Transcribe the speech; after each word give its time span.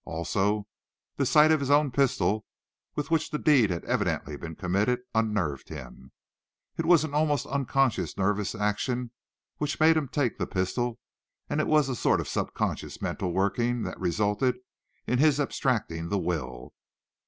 Also 0.03 0.65
the 1.17 1.27
sight 1.27 1.51
of 1.51 1.59
his 1.59 1.69
own 1.69 1.91
pistol, 1.91 2.43
with 2.95 3.11
which 3.11 3.29
the 3.29 3.37
deed 3.37 3.69
had 3.69 3.85
evidently 3.85 4.35
been 4.35 4.55
committed, 4.55 5.01
unnerved 5.13 5.69
him. 5.69 6.11
It 6.75 6.87
was 6.87 7.03
an 7.03 7.13
almost 7.13 7.45
unconscious 7.45 8.17
nervous 8.17 8.55
action 8.55 9.11
which 9.57 9.79
made 9.79 9.95
him 9.95 10.07
take 10.07 10.39
the 10.39 10.47
pistol, 10.47 10.97
and 11.51 11.61
it 11.61 11.67
was 11.67 11.87
a 11.87 11.95
sort 11.95 12.19
of 12.19 12.27
subconscious 12.27 12.99
mental 12.99 13.31
working 13.31 13.83
that 13.83 13.99
resulted 13.99 14.57
in 15.05 15.19
his 15.19 15.39
abstracting 15.39 16.09
the 16.09 16.17
will. 16.17 16.73